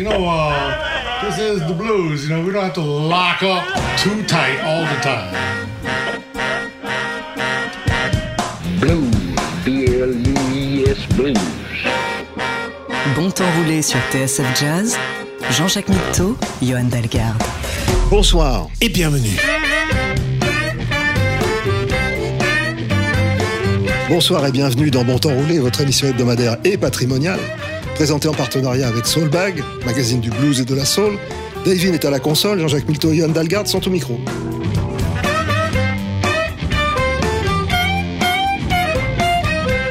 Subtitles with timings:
[0.00, 2.26] You know, uh, this is the blues.
[2.26, 3.64] You know, we don't have to lock up
[3.98, 5.34] too tight all the time.
[8.80, 9.14] Blues,
[9.62, 11.36] B-L-U-E-S Blues.
[13.14, 14.96] Bon temps roulé sur TSF Jazz,
[15.50, 17.42] Jean-Jacques Mitteau, Johan Dalgarde.
[18.08, 18.68] Bonsoir.
[18.80, 19.36] et bienvenue.
[24.08, 27.38] Bonsoir et bienvenue dans Bon Temps Roulé, votre émission hebdomadaire et patrimoniale,
[28.00, 31.18] présentée en partenariat avec Soulbag, magazine du blues et de la soul.
[31.66, 34.18] Davin est à la console, Jean-Jacques Milto et Johan Dalgarde sont au micro.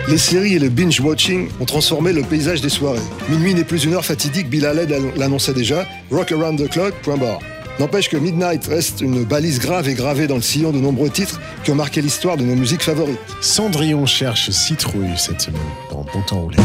[0.07, 2.97] Les séries et le binge-watching ont transformé le paysage des soirées.
[3.29, 7.17] Minuit n'est plus une heure fatidique, Bill Haley l'annonçait déjà, Rock Around the Clock, point
[7.17, 7.37] barre.
[7.79, 11.39] N'empêche que Midnight reste une balise grave et gravée dans le sillon de nombreux titres
[11.63, 13.19] qui ont marqué l'histoire de nos musiques favorites.
[13.39, 16.57] Cendrillon cherche citrouille cette semaine dans Bon temps roulé.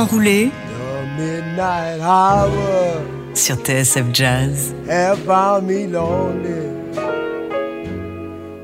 [0.00, 3.02] Bon temps roulé The midnight hour
[3.34, 4.74] sur TSF Jazz.
[4.88, 6.70] have found me lonely,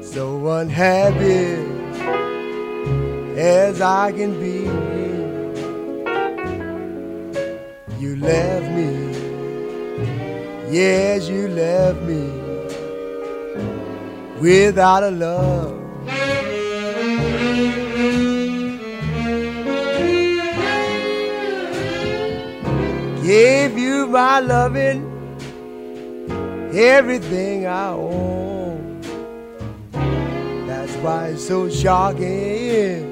[0.00, 1.58] so unhappy
[3.36, 4.64] as I can be.
[8.00, 9.12] You left me,
[10.70, 12.30] yes, you left me
[14.40, 15.75] without a love.
[23.26, 25.02] Gave you my loving,
[26.72, 29.00] everything I own.
[30.68, 33.02] That's why it's so shocking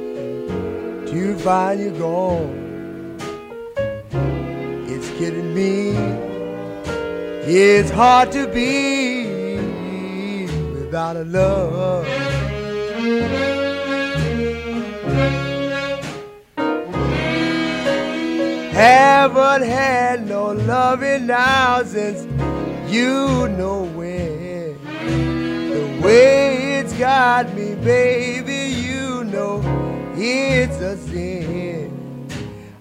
[1.09, 3.19] to find you gone.
[4.87, 5.97] It's kidding me.
[7.53, 9.27] It's hard to be
[10.77, 12.07] without a love.
[18.75, 22.25] Haven't had no loving now since
[22.93, 24.76] you know when.
[25.71, 29.62] The way it's got me, baby, you know
[30.17, 32.26] it's a sin.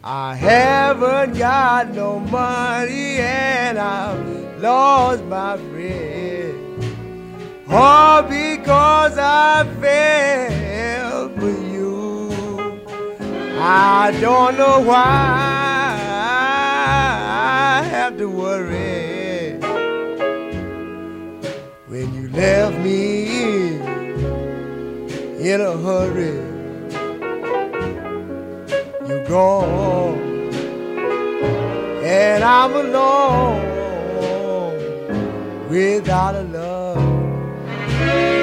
[0.03, 6.83] I haven't got no money and I've lost my friend.
[7.69, 12.81] All because I fell for you.
[13.59, 15.62] I don't know why
[22.33, 23.75] left me
[25.51, 26.41] in a hurry.
[29.07, 30.17] You're gone,
[32.03, 33.61] and I'm alone
[35.69, 38.42] without a love.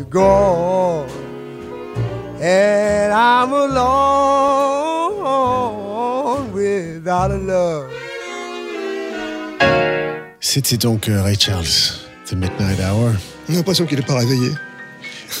[0.00, 1.08] But now you're gone,
[2.40, 3.90] and I'm alone
[6.52, 7.86] without a love.
[10.40, 11.66] C'était donc euh, Ray Charles,
[12.26, 13.12] The Midnight Hour.
[13.48, 14.50] On a l'impression qu'il n'est pas réveillé.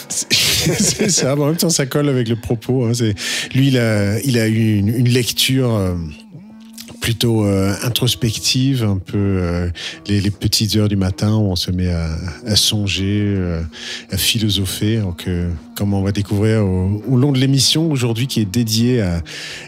[0.08, 2.84] c'est ça, mais en même temps, ça colle avec le propos.
[2.86, 2.92] hein.
[3.54, 5.94] Lui, il a, il a eu une, une lecture euh,
[7.00, 9.70] plutôt euh, introspective, un peu euh,
[10.06, 12.10] les, les petites heures du matin où on se met à,
[12.46, 13.62] à songer, euh,
[14.10, 14.98] à philosopher.
[14.98, 15.26] Donc,
[15.76, 19.22] comme on va découvrir au, au long de l'émission aujourd'hui, qui est dédiée à,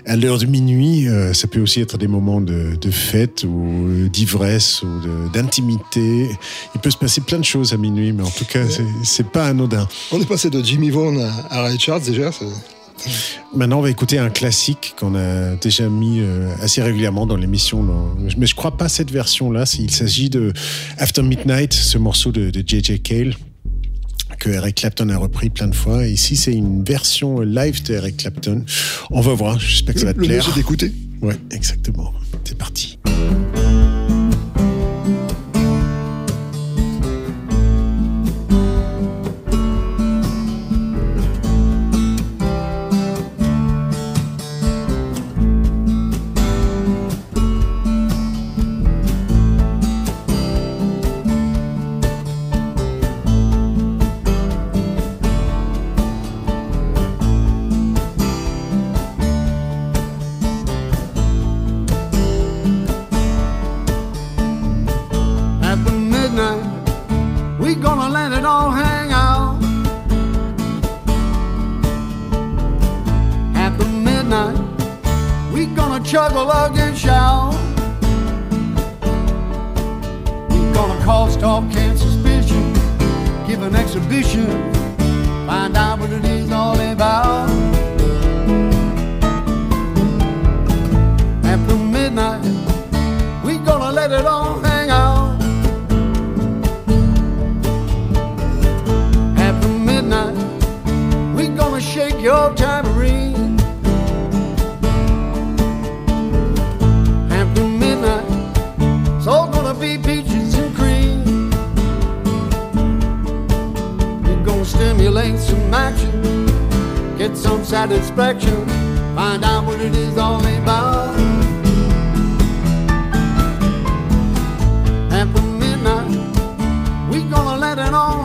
[0.06, 4.82] à l'heure de minuit, ça peut aussi être des moments de, de fête ou d'ivresse
[4.82, 4.88] ou
[5.32, 6.28] d'intimité.
[6.74, 9.26] Il peut se passer plein de choses à minuit, mais en tout cas, c'est- c'est
[9.26, 9.88] pas anodin.
[10.10, 11.18] On est passé de Jimmy Vaughan
[11.50, 12.30] à, à Ray Charles déjà.
[13.54, 17.86] Maintenant, on va écouter un classique qu'on a déjà mis euh, assez régulièrement dans l'émission.
[18.38, 19.64] Mais je crois pas cette version-là.
[19.78, 20.52] Il s'agit de
[20.98, 23.00] After Midnight, ce morceau de, de J.J.
[23.00, 23.34] Cale
[24.38, 26.06] que Eric Clapton a repris plein de fois.
[26.06, 28.64] Et ici, c'est une version live de Eric Clapton.
[29.10, 29.60] On va voir.
[29.60, 30.44] J'espère que ça va te Le plaire.
[30.44, 30.92] c'est d'écouter.
[31.20, 32.12] Ouais, exactement.
[32.44, 32.98] C'est parti.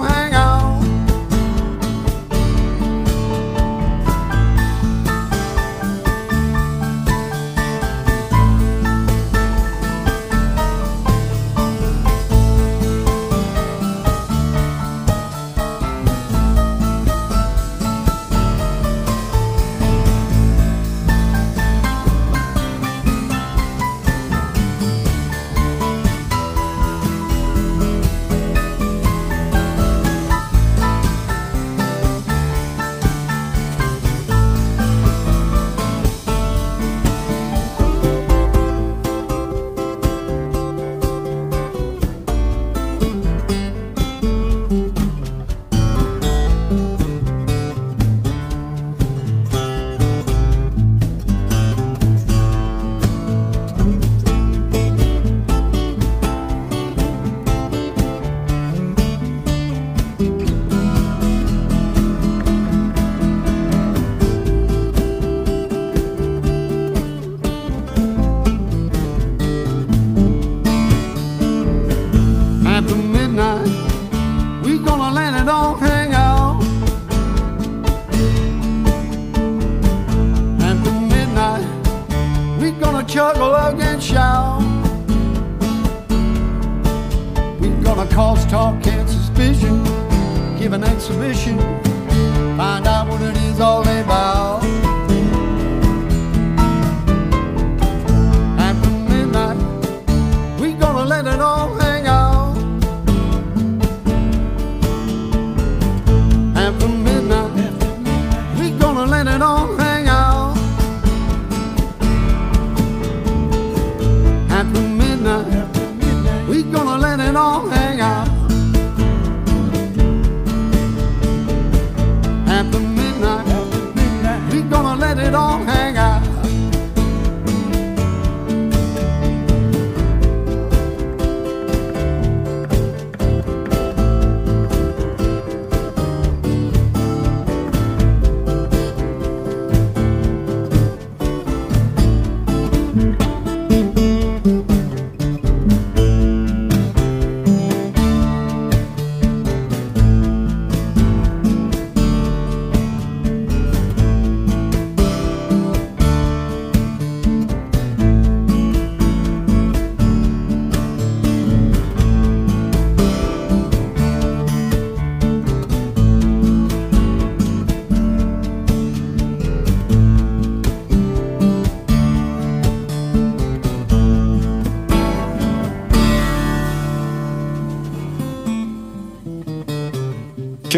[0.04, 0.47] hang out.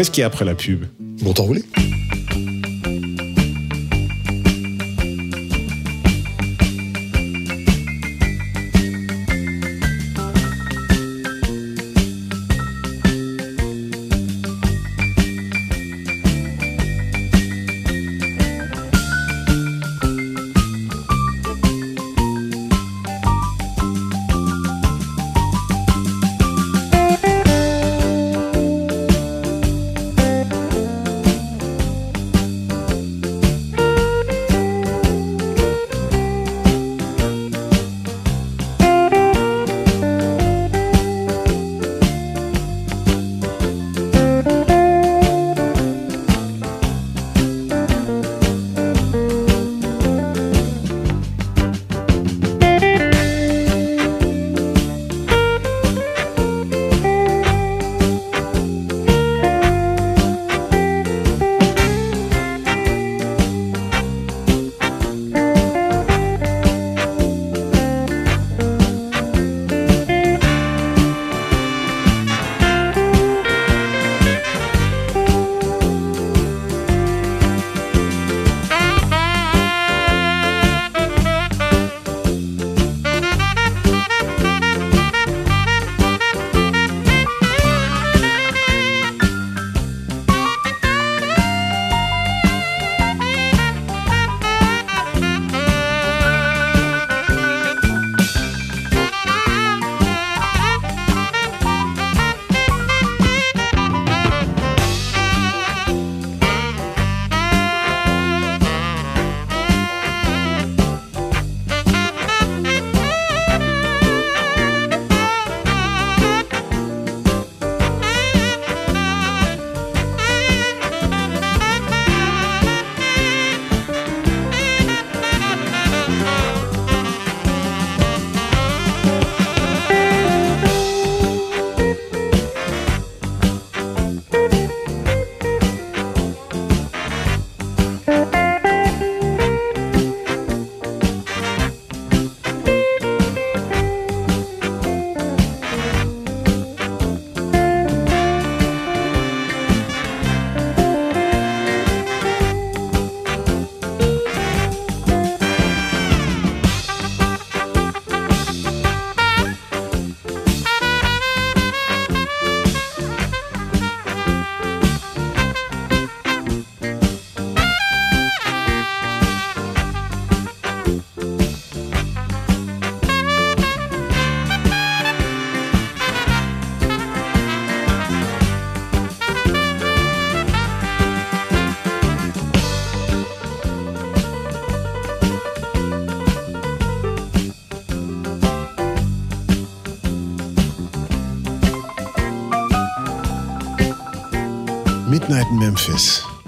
[0.00, 0.86] Qu'est-ce qu'il y a après la pub
[1.20, 1.62] Bon t'en roulé.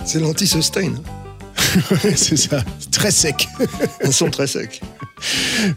[0.05, 0.89] C'est l'anti-sustain.
[0.89, 1.79] Hein.
[2.17, 3.49] c'est ça, très sec.
[4.05, 4.83] Un son très sec.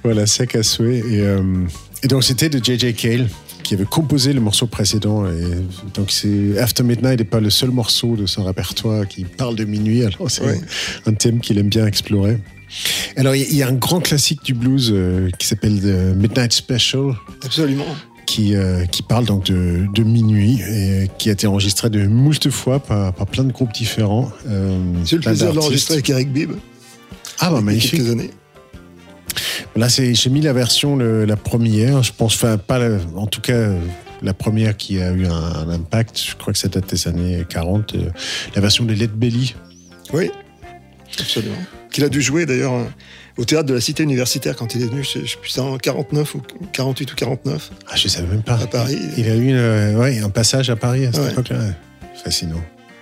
[0.03, 0.99] voilà, sec à souhait.
[0.99, 1.41] Et, euh,
[2.03, 3.29] donc c'était de JJ Cale
[3.63, 5.25] qui avait composé le morceau précédent.
[5.25, 9.55] Et donc c'est After Midnight n'est pas le seul morceau de son répertoire qui parle
[9.55, 10.03] de minuit.
[10.03, 10.43] Alors c'est
[11.05, 12.37] un thème qu'il aime bien explorer.
[13.15, 17.15] Alors il y, a un grand classique du blues euh, qui s'appelle The Midnight Special.
[17.43, 17.85] Absolument
[18.25, 22.49] qui, euh, qui parle donc de, de minuit et qui a été enregistré de moult
[22.49, 24.31] fois par, par plein de groupes différents.
[24.47, 26.51] euh, J'ai eu le plaisir de l'enregistrer avec Eric Bibb
[27.39, 27.91] Ah bah magnifique.
[27.99, 28.31] quelques années.
[29.75, 32.01] Là, j'ai mis la version, le- la première.
[32.03, 33.71] Je pense, enfin, pas la- en tout cas,
[34.21, 36.17] la première qui a eu un, un impact.
[36.29, 37.95] Je crois que ça date des années 40.
[37.95, 38.09] euh,
[38.55, 39.53] la version de Led Belly.
[40.13, 40.31] Oui,
[41.19, 41.55] absolument.
[41.91, 42.83] Qu'il a dû jouer d'ailleurs euh,
[43.37, 45.59] au théâtre de la Cité universitaire quand il est venu, je je sais plus, c'est
[45.61, 47.71] en 49 ou 48 ou 49.
[47.87, 48.55] Ah, je savais même pas.
[48.61, 48.97] À Paris.
[49.17, 51.31] Il a eu une, euh, ouais, un passage à Paris à cette Ouais.
[51.31, 51.57] époque-là.
[52.23, 52.61] Fascinant.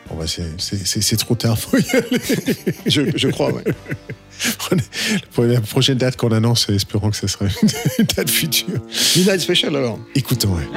[0.09, 1.57] Bon, bah, c'est, c'est, c'est- c'est trop tard.
[1.57, 2.19] Faut y aller.
[2.85, 3.63] Je, je crois, ouais.
[5.31, 7.45] Pour la prochaine date qu'on annonce, espérons que ce sera
[7.99, 8.67] une date future.
[9.15, 9.99] Midnight Special alors.
[10.15, 10.55] Écoutons.
[10.55, 10.67] ouais.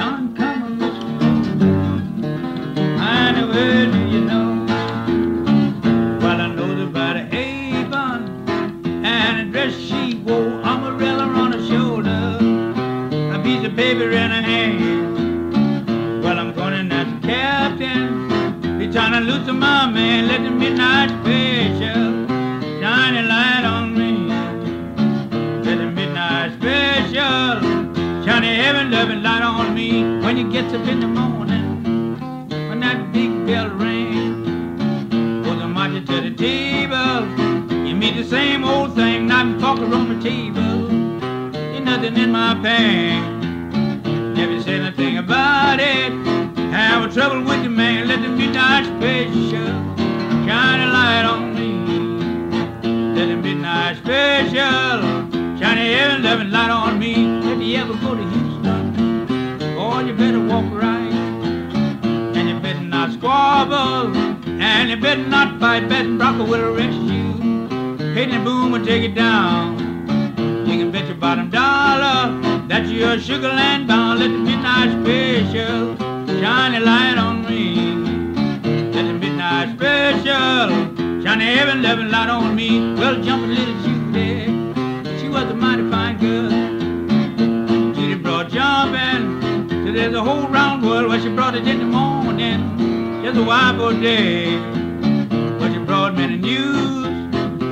[13.87, 16.21] Paper in her hand.
[16.21, 18.27] Well, I'm going as a captain,
[18.79, 22.27] be trying to loosen my man, let the midnight special
[22.81, 24.11] shine a light on me.
[25.65, 27.61] Let the midnight special
[28.25, 31.67] shine a heaven loving light on me when you get up in the morning.
[32.67, 34.49] When that big bell rings,
[35.13, 37.19] oh, goes a march you to the table.
[37.87, 40.91] You meet the same old thing, knife and on the table.
[41.55, 43.36] Ain't nothing in my pan.
[47.17, 48.07] Trouble with you, man.
[48.07, 49.73] Let the midnight special
[50.45, 51.69] shine a light on me.
[53.15, 55.01] Let the midnight special
[55.57, 57.13] shine a heaven loving light on me.
[57.51, 59.25] If you ever go to Houston,
[59.75, 61.11] boy, you better walk right.
[62.37, 64.15] And you better not squabble.
[64.61, 65.89] And you better not fight.
[65.89, 68.13] Beth Brocker will arrest you.
[68.13, 69.79] Hayden Boom will take it down.
[70.67, 74.19] You can bet your bottom dollar that you're sugar land bound.
[74.19, 76.06] Let the midnight special
[76.39, 77.75] shine a light on me.
[78.93, 80.69] Let the midnight special
[81.23, 82.93] shine a heaven loving light on me.
[82.95, 84.45] Well, jumping little Judy,
[85.19, 86.49] she was a mighty fine girl.
[87.95, 91.85] Judy brought jumping till there's a whole round world where she brought it in the
[91.85, 93.23] morning.
[93.23, 94.57] Just a wife day.
[95.59, 97.05] But she brought many news.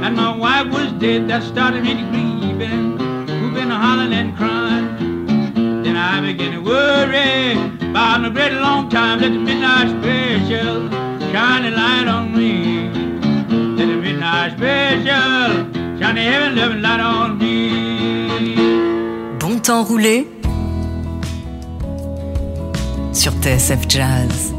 [0.03, 2.97] And my wife was dead, that started me to grieving.
[3.27, 5.83] Who been hollering and crying.
[5.83, 9.21] Then I began to worry about a great long time.
[9.21, 10.89] Let the midnight special
[11.31, 12.89] shine a light on me.
[13.77, 15.53] Let the midnight special
[15.97, 18.57] shine a heaven loving light on me.
[19.39, 20.27] Bon temps roulé
[23.13, 24.54] sur TSF Jazz.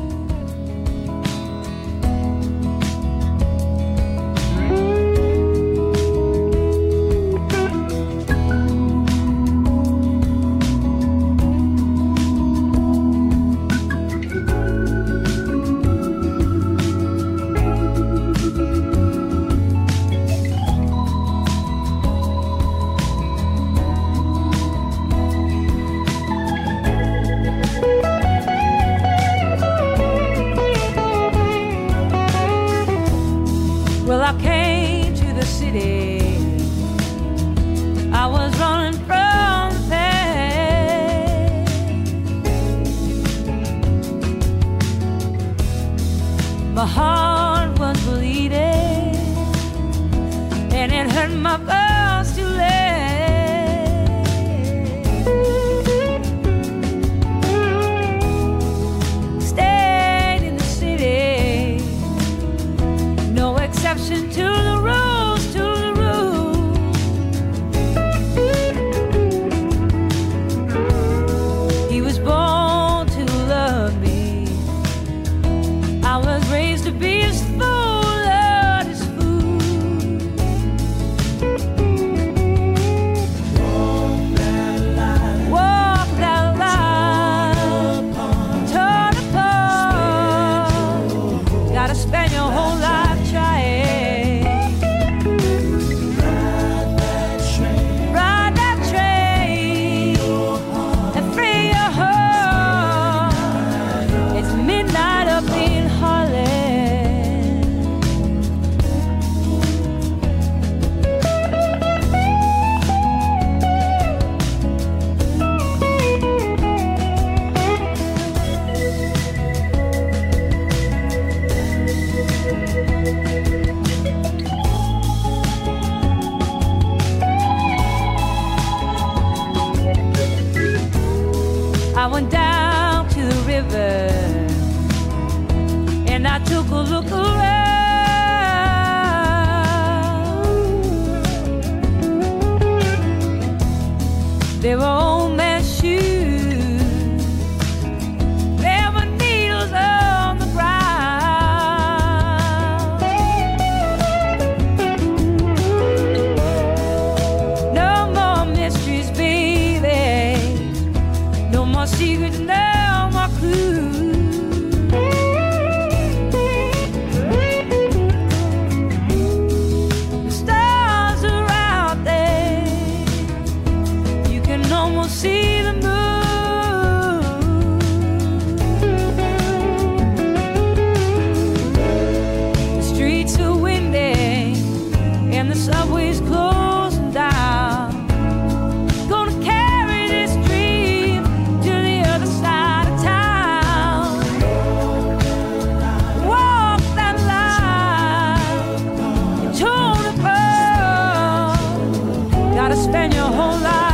[202.76, 203.85] Spend your whole life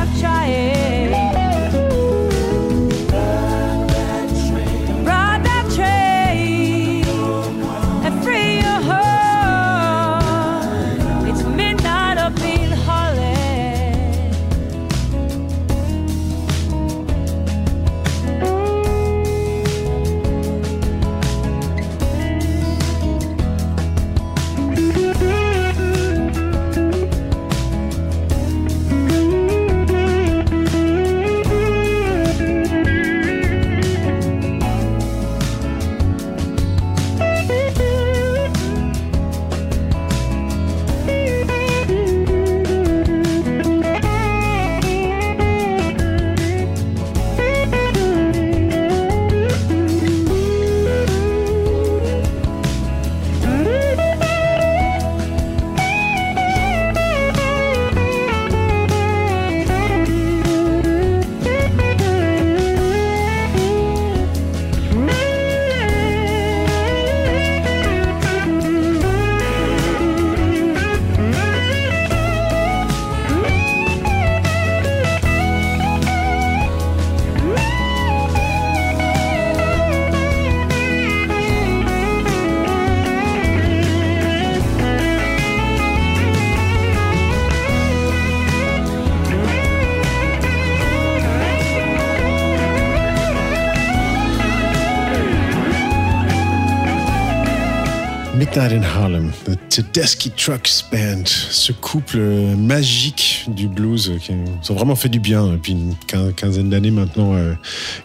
[98.43, 102.19] Midnight in Harlem, The Tedeschi Trucks Band, ce couple
[102.59, 107.35] magique du blues qui ont vraiment fait du bien depuis une quin- quinzaine d'années maintenant.
[107.37, 107.55] euh,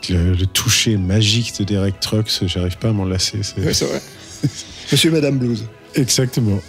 [0.09, 3.39] le, le toucher magique de Derek Trucks, j'arrive pas à m'en lasser.
[3.41, 3.99] c'est- vrai.
[4.91, 5.65] Monsieur et Madame Blues.
[5.95, 6.59] Exactement.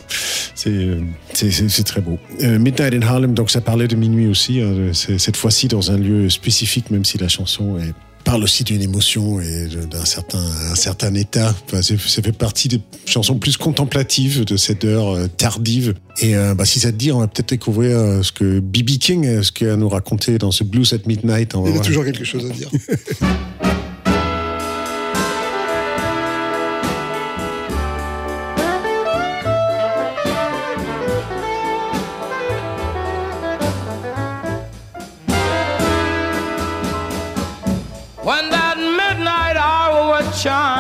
[0.54, 1.02] C'est euh,
[1.34, 2.18] c'est- très beau.
[2.42, 4.62] Euh, Midnight in Harlem, donc ça parlait de minuit aussi.
[4.62, 7.92] hein, cette fois-ci dans un lieu spécifique, même si la chanson est-
[8.24, 11.54] parle aussi d'une émotion et d'un certain, un certain état.
[11.66, 15.94] Enfin, ça fait partie des chansons plus contemplatives de cette heure euh, tardive.
[16.20, 18.98] Et euh, bah, si ça te dit, on va peut-être découvrir euh, ce que B.B.
[18.98, 21.54] King, ce qu'il a nous raconter dans ce Blues at Midnight.
[21.66, 22.70] Il y a toujours quelque chose à dire.
[40.46, 40.77] hour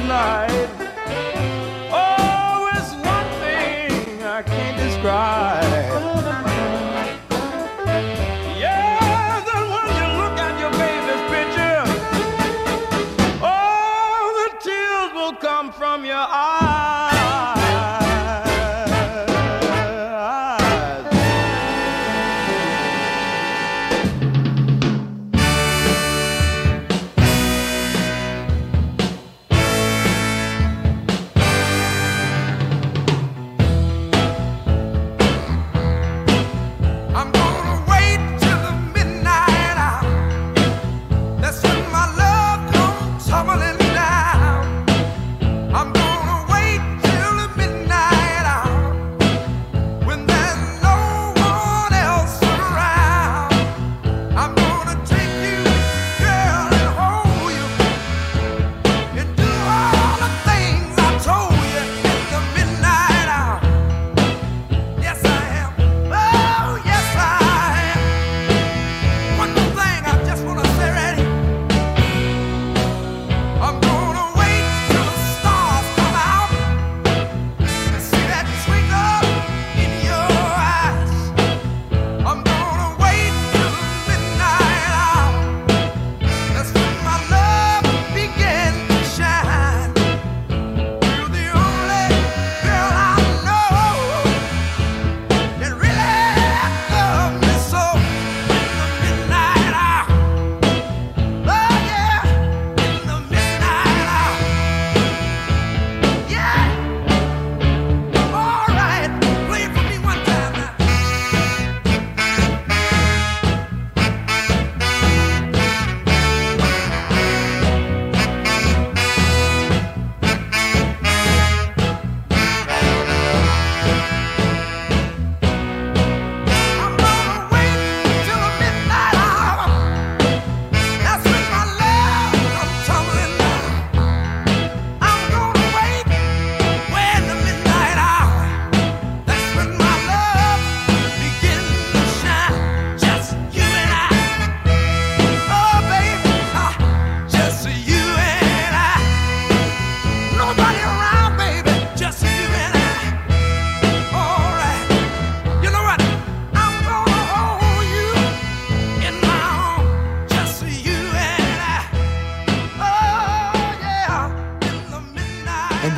[0.00, 0.55] the night.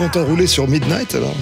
[0.08, 1.34] Bon temps roulé sur Midnight alors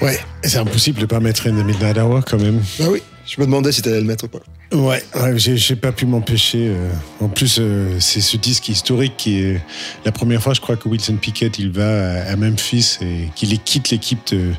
[0.00, 2.62] Ouais, c'est impossible de pas mettre the Midnight Hour quand même.
[2.78, 4.38] Bah oui, je me demandais si t'allais le mettre ou pas.
[4.72, 6.68] Ouais, ouais, j'ai pas pu m'empêcher.
[6.68, 6.90] euh.
[7.20, 9.60] En plus, euh, c'est ce disque historique qui est
[10.04, 13.90] la première fois, je crois, que Wilson Pickett il va à, Memphis et qu'il quitte
[13.90, 14.52] l'équipe de,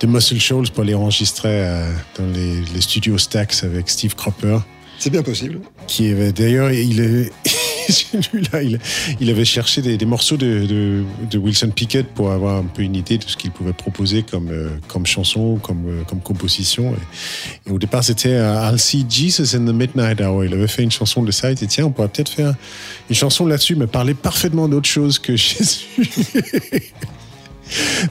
[0.00, 4.58] de Muscle Shoals pour les enregistrer euh, dans les, les studios Stax avec Steve Cropper.
[4.98, 5.60] C'est bien possible.
[5.86, 7.32] Qui d'ailleurs, il est.
[9.20, 13.24] Il, avait cherché des, morceaux de, Wilson Pickett pour avoir un peu une idée de
[13.24, 16.94] ce qu'il pouvait proposer comme, euh, comme chanson, comme, euh, comme composition.
[17.70, 20.44] Au départ, c'était euh, I'll See Jesus in the Midnight Hour.
[20.44, 21.50] Il avait fait une chanson de ça.
[21.50, 22.54] Il dit tiens, on pourrait peut-être faire
[23.08, 25.86] une chanson là-dessus, mais parler parfaitement d'autre chose que Jésus.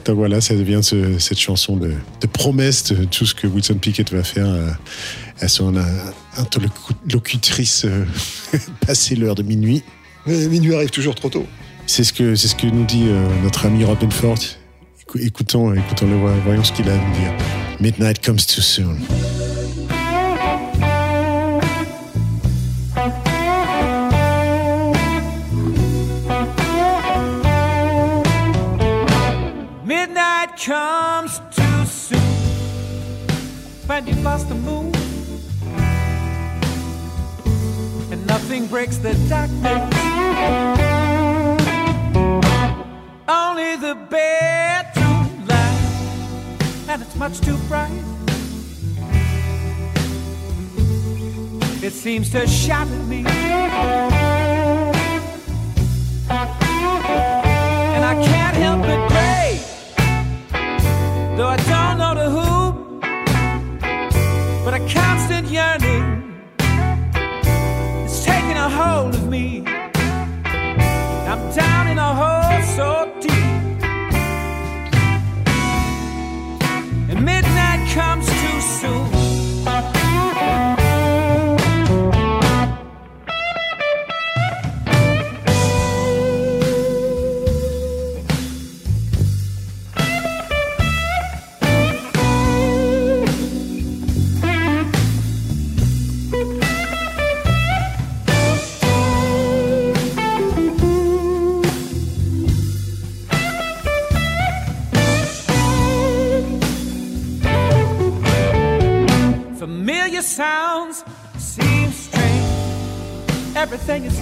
[0.04, 3.78] Donc voilà, ça devient ce- cette chanson de, de promesse de tout ce que Wilson
[3.80, 4.68] Pickett va faire euh,
[5.40, 5.74] à son
[6.36, 8.04] interlocutrice euh,
[8.86, 9.82] passé l'heure de minuit.
[10.26, 11.46] Mais minuit arrive toujours trop tôt.
[11.86, 14.38] C'est ce que c'est ce que nous dit euh, notre ami Robin Ford.
[15.00, 17.32] Écou- Écoutons, écoutons-le, voy- voyons ce qu'il a à nous dire.
[17.80, 18.96] Midnight comes too soon.
[29.84, 32.18] Midnight comes too soon
[33.86, 34.92] when you bust the moon,
[38.36, 39.64] nothing breaks the darkness.
[43.26, 48.02] Only the bedroom light, and it's much too bright.
[51.82, 53.24] It seems to shatter me.
[57.94, 59.60] And I can't help but pray,
[61.38, 62.74] though I don't know to who,
[64.62, 66.25] but a constant yearning
[68.68, 69.62] hold of me.
[71.26, 73.32] I'm down in a hole so deep,
[77.10, 78.35] and midnight comes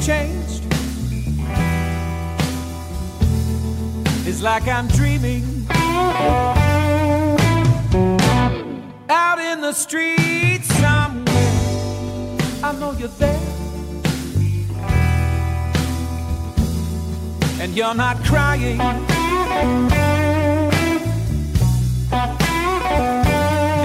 [0.05, 0.63] changed.
[4.29, 5.67] It's like I'm dreaming.
[9.09, 11.25] Out in the street somewhere.
[12.63, 13.41] I know you're there.
[17.63, 18.81] And you're not crying.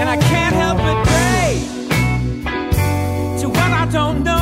[0.00, 1.62] And I can't help but pray
[3.40, 4.39] to what I don't know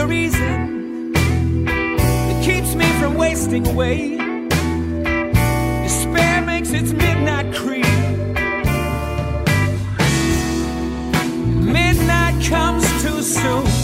[0.00, 4.16] a reason that keeps me from wasting away.
[5.82, 7.84] Despair makes its midnight creep.
[11.62, 13.79] Midnight comes too soon.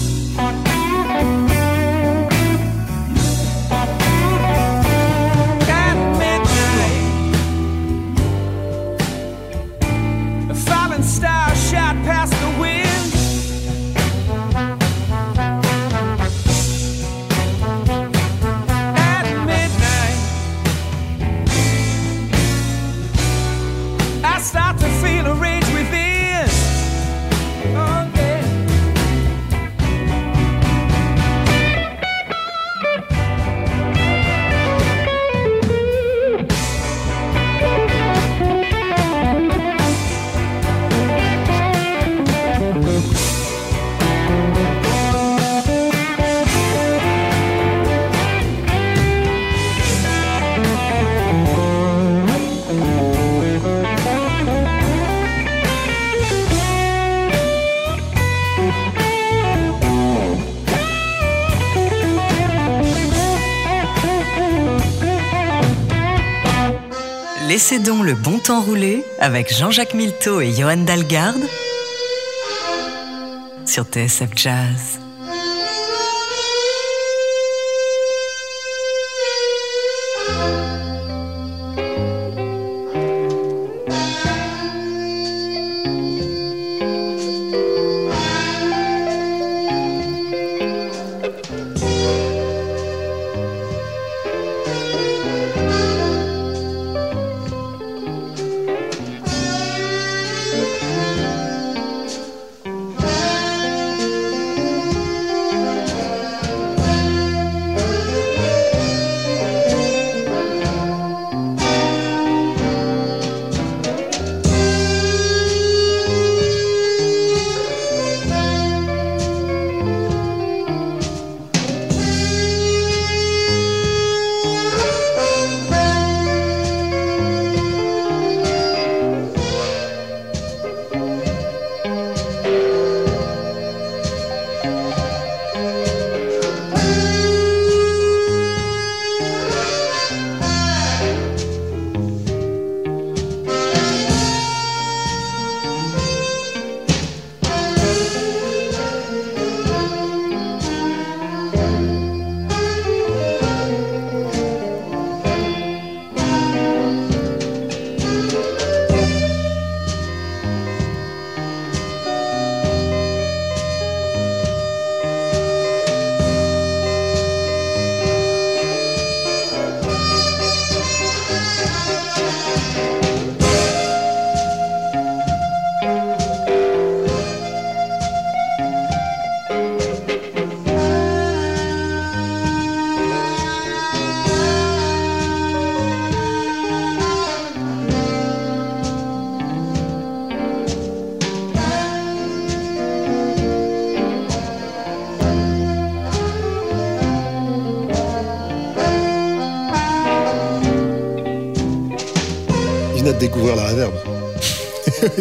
[67.57, 71.41] Laissez donc le bon temps rouler avec Jean-Jacques Milteau et Johan Dalgarde
[73.65, 74.96] sur TSF Jazz.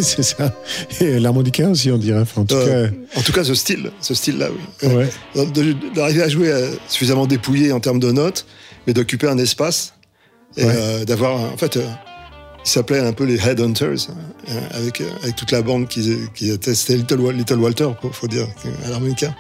[0.02, 0.54] C'est ça.
[1.02, 2.20] Et l'harmonica aussi, on dirait.
[2.22, 4.50] Enfin, en tout Euh, en tout cas, ce style, ce style-là,
[4.84, 4.88] oui.
[4.88, 5.10] ouais.
[5.96, 8.46] D'arriver à jouer euh, suffisamment dépouillé en termes de notes,
[8.88, 9.94] mais d'occuper un espace
[10.58, 10.74] et Ouais.
[10.76, 11.86] euh, d'avoir, en fait, euh,
[12.66, 16.74] ils s'appelaient un peu les Headhunters, hein, avec, avec toute la bande qui, qui était,
[16.76, 18.48] c'était Little, Little Walter, faut faut dire,
[18.86, 19.36] à l'harmonica.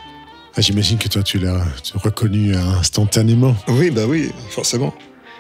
[0.57, 3.55] Ah, J'imagine que toi, tu l'as reconnu instantanément.
[3.67, 4.93] Oui, bah oui, forcément.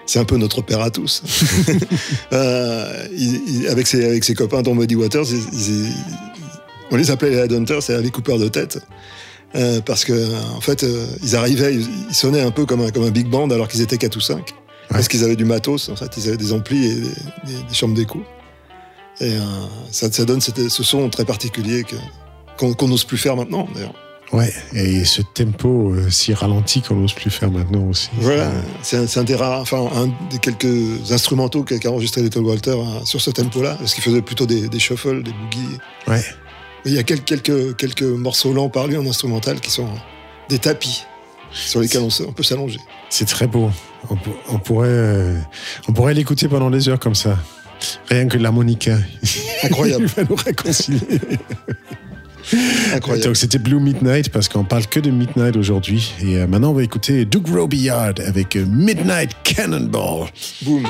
[0.05, 1.23] C'est un peu notre père à tous.
[2.33, 5.85] Euh, il- il- avec, ses, avec ses copains dont Muddy Waters, ils-
[6.91, 8.79] on les appelait les Headhunters, c'est les coupeurs de tête.
[9.55, 10.13] Euh, parce que
[10.55, 13.27] en fait, euh, ils arrivaient, ils, ils sonnaient un peu comme un, comme un big
[13.27, 14.49] band alors qu'ils étaient 4 ou 5.
[14.89, 17.73] Parce qu'ils avaient du matos, en fait, ils avaient des amplis et des, des- des
[17.73, 18.21] chambres d'écho.
[19.21, 19.39] Et euh,
[19.91, 20.51] ça, ça donne ce
[20.83, 21.85] son très particulier
[22.59, 23.93] qu'on qu'on n'ose plus faire maintenant, d'ailleurs.
[24.33, 28.09] Ouais, et ce tempo euh, si ralenti qu'on n'ose plus faire maintenant aussi.
[28.17, 28.51] Voilà,
[28.81, 33.21] c'est un, des rares, enfin, un des quelques instrumentaux qu'a enregistré Little Walter hein, sur
[33.21, 35.77] ce tempo-là, parce qu'il faisait plutôt des, des shuffles, des boogies.
[36.07, 36.23] Ouais.
[36.85, 39.87] Il y a quel- quelques, quelques morceaux lents par lui en instrumental qui sont
[40.49, 41.03] des tapis
[41.51, 42.79] sur lesquels on, peut s'allonger.
[43.09, 43.69] C'est très beau.
[44.09, 45.39] On, pour- on pourrait, euh,
[45.87, 47.37] on pourrait l'écouter pendant des heures comme ça.
[48.09, 48.97] Rien que l'harmonica.
[49.63, 50.05] Incroyable.
[50.17, 50.99] Il va nous réconcilier.
[52.93, 53.25] Incroyable.
[53.25, 56.13] Donc c'était Blue Midnight parce qu'on parle que de Midnight aujourd'hui.
[56.21, 60.27] Et euh, maintenant on va écouter Doug Robillard avec euh, Midnight Cannonball.
[60.61, 60.83] Boum.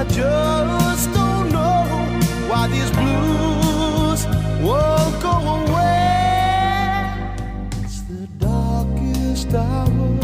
[0.00, 1.84] I just don't know
[2.48, 4.24] why these blues
[4.64, 7.04] won't go away.
[7.84, 10.19] It's the darkest hour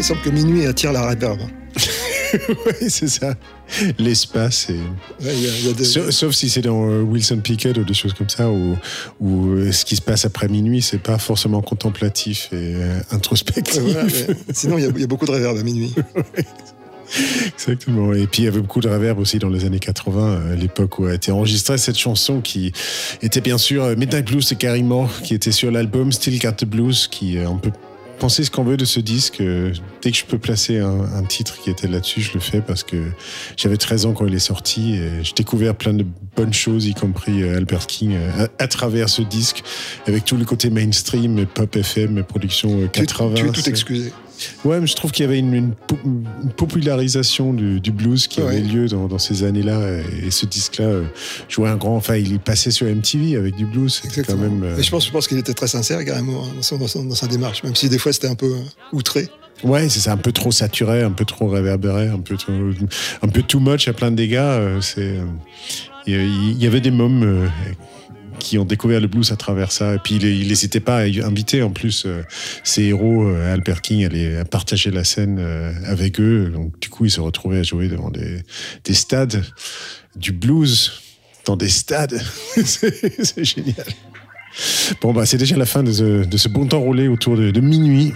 [0.00, 1.40] il semble que minuit attire la réverb.
[2.48, 3.34] oui, c'est ça.
[3.98, 4.74] L'espace et.
[5.24, 8.50] Ouais, des- Sauf, sauf si c'est dans euh, Wilson Pickett ou des choses comme ça,
[8.50, 8.76] où,
[9.20, 13.80] où euh, ce qui se passe après minuit, c'est pas forcément contemplatif et euh, introspectif.
[13.82, 14.06] Voilà,
[14.54, 15.94] sinon, il y, a, il y a beaucoup de réverb à minuit.
[17.54, 18.12] Exactement.
[18.14, 20.98] Et puis il y avait beaucoup de reverb aussi dans les années 80, euh, l'époque
[20.98, 22.72] où a été enregistrée cette chanson qui
[23.20, 26.64] était bien sûr Midnight Blues et Carrie Moore, qui était sur l'album Still Got the
[26.64, 27.72] Blues, qui euh, on peut
[28.20, 29.40] penser ce qu'on veut de ce disque.
[29.40, 32.60] Euh, Dès que je peux placer un, un titre qui était là-dessus, je le fais
[32.60, 32.96] parce que
[33.56, 36.06] j'avais 13 ans quand il est sorti et j'ai découvert plein de
[36.36, 39.62] bonnes choses, y compris euh, Albert King, euh, à, à travers ce disque,
[40.06, 43.34] avec tout le côté mainstream, pop FM, production Tu, 80.
[43.34, 44.12] tu es tout excusé.
[44.64, 48.26] Ouais, mais je trouve qu'il y avait une, une po- une popularisation du, du blues
[48.26, 49.80] qui avait lieu dans, dans ces années-là.
[50.22, 51.04] Et ce disque-là euh,
[51.48, 51.96] jouait un grand.
[51.96, 54.00] Enfin, il est passé sur MTV avec du blues.
[54.02, 54.38] Quand Exactement.
[54.42, 54.62] même.
[54.64, 56.86] euh, Et je pense, je pense qu'il était très sincère, carrément, hein, dans, son- dans
[56.88, 58.62] son- dans sa démarche, même si des fois c'était un peu euh,
[58.96, 59.28] outré.
[59.62, 62.52] Ouais, c'est ça, un peu trop saturé, un peu trop réverbéré, un peu trop,
[63.22, 64.80] un peu too much à plein de dégâts.
[64.80, 65.16] C'est.
[66.06, 67.50] Et, il y avait des mômes
[68.40, 69.94] qui ont découvert le blues à travers ça.
[69.94, 72.22] Et puis il n'hésitait pas à inviter en plus euh,
[72.64, 76.50] ses héros, euh, Albert King, à, partager la scène euh, avec eux.
[76.52, 78.42] Donc du coup, il se retrouvait à jouer devant des,
[78.84, 79.44] des stades,
[80.16, 80.92] du blues
[81.44, 82.20] dans des stades.
[82.64, 83.86] c'est génial.
[85.00, 87.50] Bon, bah, c'est déjà la fin de ce, de ce bon temps roulé autour de,
[87.50, 88.12] de minuit.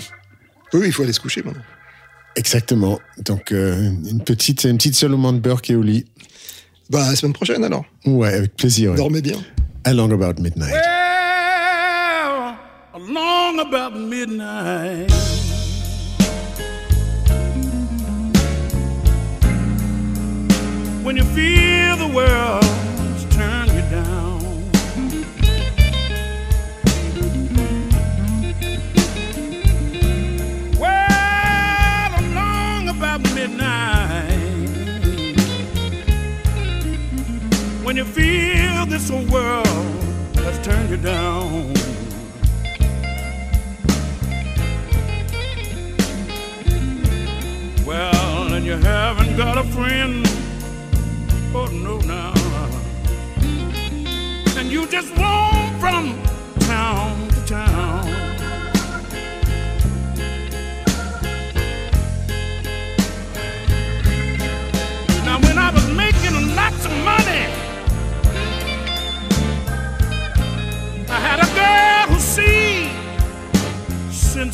[0.72, 1.62] Oui, il faut aller se coucher maintenant.
[2.36, 2.98] Exactement.
[3.24, 6.04] Donc, euh, une petite, une petite Solomon Burke et au lit.
[6.90, 7.84] Bah, à la semaine prochaine alors.
[8.04, 8.94] Ouais, avec plaisir.
[8.94, 9.38] Dormez bien.
[9.86, 10.72] Along about midnight.
[10.72, 12.58] Well,
[12.94, 15.10] along about midnight.
[21.04, 24.40] When you feel the world's turn you down.
[30.80, 34.03] Well, along about midnight.
[37.94, 39.68] When you feel this whole world
[40.38, 41.72] has turned you down.
[47.86, 50.26] Well, and you haven't got a friend.
[51.54, 52.34] Oh, no, now.
[54.58, 56.23] And you just roam from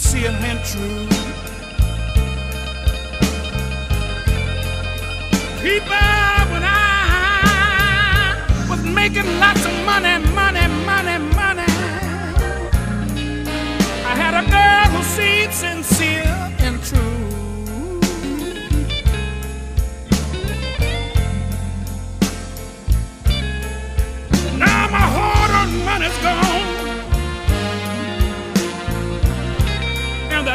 [0.01, 1.07] sincere and true.
[5.63, 5.95] People,
[6.51, 6.75] when I
[8.69, 11.73] was making lots of money, money, money, money,
[14.11, 16.25] I had a girl who seemed sincere
[16.61, 16.99] and true.
[24.59, 26.70] Now my hard-earned money's gone,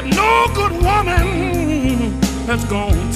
[0.06, 3.15] no good woman has gone